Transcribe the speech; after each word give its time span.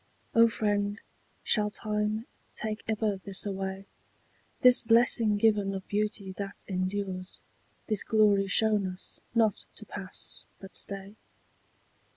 O 0.33 0.47
friend, 0.47 0.99
shall 1.43 1.69
time 1.69 2.25
take 2.55 2.83
ever 2.87 3.17
this 3.17 3.45
away, 3.45 3.85
This 4.61 4.81
blessing 4.81 5.37
given 5.37 5.75
of 5.75 5.87
beauty 5.87 6.31
that 6.37 6.63
endures, 6.67 7.39
This 7.85 8.03
glory 8.03 8.47
shown 8.47 8.87
us, 8.87 9.19
not 9.35 9.65
to 9.75 9.85
pass 9.85 10.43
but 10.59 10.73
stay? 10.73 11.17